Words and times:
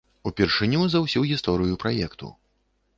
Упершыню 0.29 0.81
за 0.95 1.03
ўсю 1.05 1.25
гісторыю 1.35 1.81
праекту. 1.87 2.35